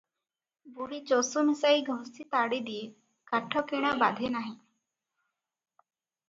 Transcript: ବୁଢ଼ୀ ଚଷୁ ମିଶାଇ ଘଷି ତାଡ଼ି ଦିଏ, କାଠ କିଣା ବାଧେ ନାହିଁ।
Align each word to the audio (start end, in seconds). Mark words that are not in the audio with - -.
ବୁଢ଼ୀ 0.77 0.97
ଚଷୁ 1.09 1.43
ମିଶାଇ 1.49 1.83
ଘଷି 1.95 2.25
ତାଡ଼ି 2.37 2.59
ଦିଏ, 2.71 2.87
କାଠ 3.33 3.63
କିଣା 3.73 3.93
ବାଧେ 4.05 4.33
ନାହିଁ। 4.39 4.57